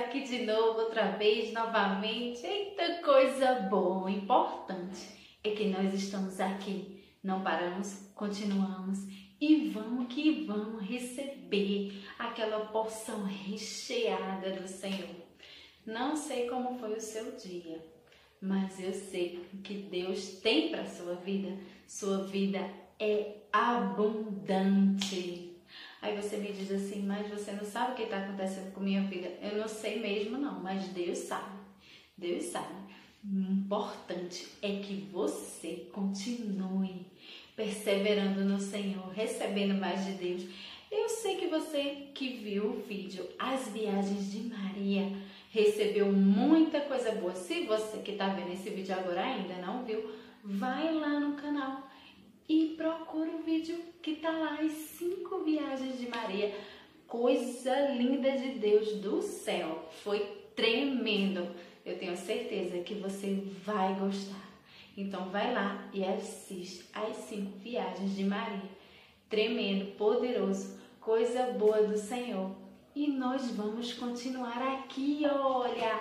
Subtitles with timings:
[0.00, 2.44] aqui de novo, outra vez, novamente.
[2.46, 8.98] Eita coisa boa, importante é que nós estamos aqui, não paramos, continuamos
[9.40, 15.14] e vamos que vamos receber aquela porção recheada do Senhor.
[15.86, 17.84] Não sei como foi o seu dia,
[18.40, 21.56] mas eu sei que Deus tem para sua vida.
[21.86, 22.60] Sua vida
[22.98, 25.49] é abundante.
[26.02, 29.02] Aí você me diz assim, mas você não sabe o que está acontecendo com minha
[29.02, 29.28] vida.
[29.42, 31.58] Eu não sei mesmo não, mas Deus sabe.
[32.16, 32.74] Deus sabe.
[33.22, 37.06] O importante é que você continue
[37.54, 40.44] perseverando no Senhor, recebendo mais de Deus.
[40.90, 45.12] Eu sei que você que viu o vídeo As Viagens de Maria
[45.50, 47.34] recebeu muita coisa boa.
[47.34, 50.10] Se você que está vendo esse vídeo agora ainda não viu,
[50.42, 51.88] vai lá no canal
[52.48, 54.72] e procura o vídeo que tá lá, as
[55.70, 56.54] viagens de Maria.
[57.06, 59.88] Coisa linda de Deus do céu.
[60.02, 60.18] Foi
[60.56, 61.48] tremendo.
[61.84, 64.50] Eu tenho certeza que você vai gostar.
[64.96, 68.68] Então vai lá e assiste as cinco viagens de Maria.
[69.28, 72.50] Tremendo, poderoso, coisa boa do Senhor.
[72.94, 76.00] E nós vamos continuar aqui, olha,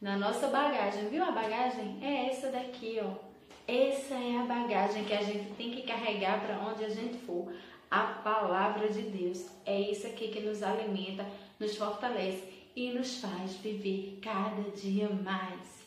[0.00, 1.08] na nossa bagagem.
[1.08, 1.98] Viu a bagagem?
[2.00, 3.28] É essa daqui, ó
[3.68, 7.52] essa é a bagagem que a gente tem que carregar para onde a gente for.
[7.90, 11.24] A palavra de Deus é isso aqui que nos alimenta,
[11.58, 12.42] nos fortalece
[12.76, 15.86] e nos faz viver cada dia mais.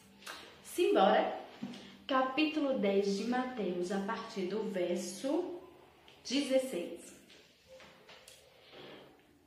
[0.64, 1.40] Simbora!
[2.08, 5.60] Capítulo 10 de Mateus, a partir do verso
[6.28, 7.14] 16.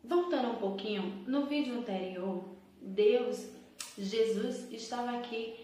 [0.05, 2.45] Voltando um pouquinho, no vídeo anterior,
[2.81, 3.49] Deus,
[3.99, 5.57] Jesus estava aqui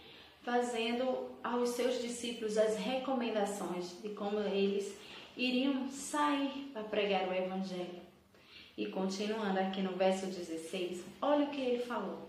[0.43, 4.97] fazendo aos seus discípulos as recomendações de como eles
[5.41, 8.01] iriam sair para pregar o Evangelho.
[8.77, 12.29] E continuando aqui no verso 16, olha o que ele falou.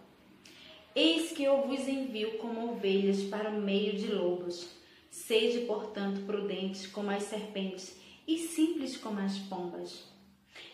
[0.96, 4.70] Eis que eu vos envio como ovelhas para o meio de lobos.
[5.10, 10.10] Sede, portanto, prudentes como as serpentes e simples como as pombas.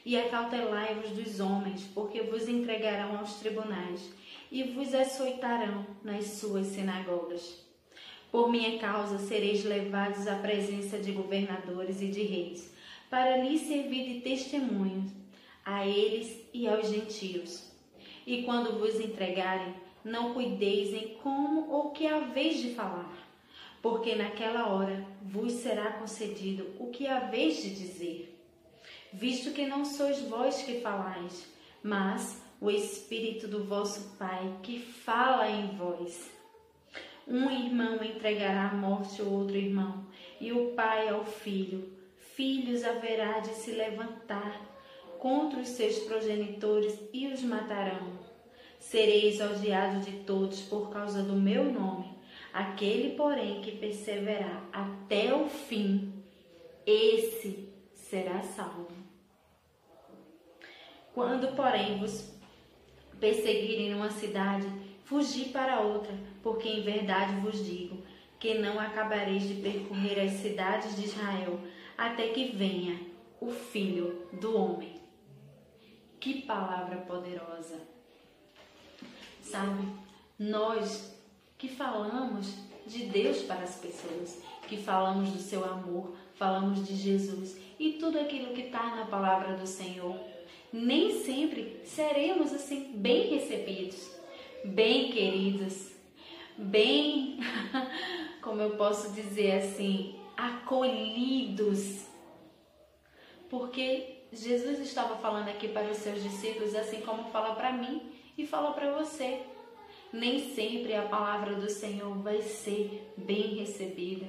[0.06, 4.12] E acautelai-vos dos homens, porque vos entregarão aos tribunais
[4.52, 7.67] e vos açoitarão nas suas sinagogas.
[8.32, 12.72] Por minha causa sereis levados à presença de governadores e de reis,
[13.10, 15.12] para lhes servir de testemunhos
[15.64, 17.72] a eles e aos gentios.
[18.26, 19.74] E quando vos entregarem,
[20.04, 23.18] não cuideis em como ou que haveis de falar,
[23.82, 28.34] porque naquela hora vos será concedido o que haveis de dizer.
[29.12, 31.48] Visto que não sois vós que falais,
[31.84, 36.37] mas o Espírito do vosso Pai que fala em vós.
[37.28, 40.06] Um irmão entregará à morte o outro irmão,
[40.40, 41.92] e o pai ao filho.
[42.16, 44.62] Filhos haverá de se levantar
[45.20, 48.18] contra os seus progenitores e os matarão.
[48.80, 52.16] Sereis odiados de todos por causa do meu nome.
[52.54, 56.14] Aquele, porém, que perseverar até o fim,
[56.86, 58.88] esse será salvo.
[61.14, 62.32] Quando, porém, vos
[63.20, 64.68] perseguirem uma cidade,
[65.07, 66.13] fugi para outra,
[66.44, 68.03] porque em verdade vos digo
[68.38, 71.59] que não acabareis de percorrer as cidades de Israel
[71.97, 73.00] até que venha
[73.40, 75.00] o Filho do Homem.
[76.19, 77.79] Que palavra poderosa!
[79.41, 79.88] Sabe,
[80.38, 81.18] nós
[81.57, 82.53] que falamos
[82.85, 88.19] de Deus para as pessoas, que falamos do seu amor, falamos de Jesus e tudo
[88.19, 90.19] aquilo que está na palavra do Senhor
[90.72, 94.18] nem sempre seremos assim bem recebidos,
[94.63, 95.91] bem queridos,
[96.57, 97.40] bem,
[98.41, 102.06] como eu posso dizer assim, acolhidos.
[103.50, 108.45] Porque Jesus estava falando aqui para os seus discípulos, assim como fala para mim e
[108.45, 109.41] fala para você.
[110.12, 114.28] Nem sempre a palavra do Senhor vai ser bem recebida.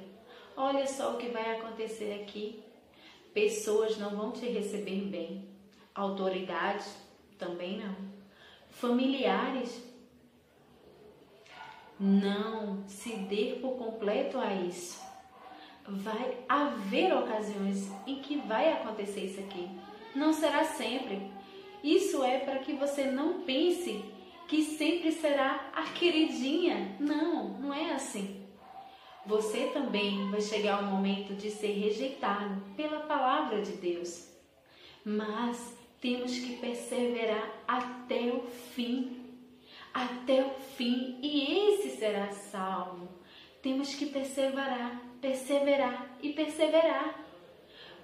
[0.56, 2.62] Olha só o que vai acontecer aqui.
[3.32, 5.48] Pessoas não vão te receber bem
[5.98, 6.96] autoridades
[7.38, 7.96] também não.
[8.70, 9.82] Familiares
[11.98, 15.00] não se dê por completo a isso.
[15.86, 19.68] Vai haver ocasiões em que vai acontecer isso aqui.
[20.14, 21.30] Não será sempre.
[21.82, 24.04] Isso é para que você não pense
[24.46, 26.96] que sempre será a queridinha.
[27.00, 28.46] Não, não é assim.
[29.26, 34.26] Você também vai chegar ao momento de ser rejeitado pela palavra de Deus.
[35.04, 39.27] Mas temos que perseverar até o fim.
[39.98, 43.08] Até o fim, e esse será salvo.
[43.60, 47.18] Temos que perseverar, perseverar e perseverar,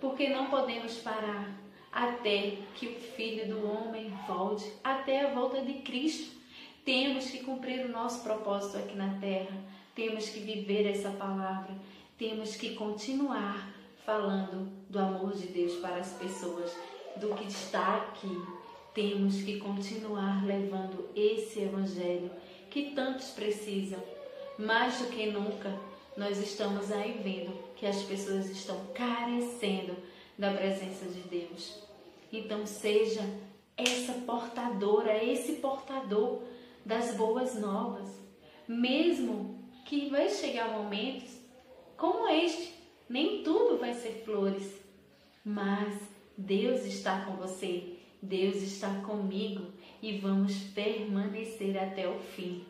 [0.01, 1.57] porque não podemos parar
[1.93, 6.37] até que o Filho do Homem volte, até a volta de Cristo.
[6.85, 9.57] Temos que cumprir o nosso propósito aqui na terra.
[9.95, 11.77] Temos que viver essa palavra.
[12.19, 13.73] Temos que continuar
[14.05, 16.77] falando do amor de Deus para as pessoas,
[17.19, 18.64] do que está aqui.
[18.95, 22.31] Temos que continuar levando esse evangelho
[22.71, 24.01] que tantos precisam.
[24.57, 25.77] Mais do que nunca,
[26.17, 29.97] nós estamos aí vendo que as pessoas estão carecendo
[30.39, 31.83] da presença de Deus.
[32.33, 33.23] Então, seja
[33.77, 36.43] essa portadora, esse portador
[36.85, 38.09] das boas novas,
[38.69, 41.31] mesmo que vai chegar momentos
[41.97, 42.75] como este,
[43.09, 44.73] nem tudo vai ser flores,
[45.45, 45.95] mas
[46.37, 47.94] Deus está com você,
[48.25, 49.67] Deus está comigo
[50.01, 52.65] e vamos permanecer até o fim.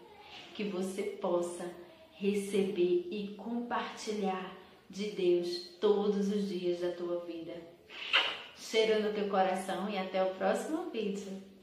[0.55, 1.71] Que você possa
[2.17, 4.57] receber e compartilhar
[4.91, 7.55] de Deus todos os dias da tua vida.
[8.57, 11.54] Cheiro no teu coração e até o próximo vídeo.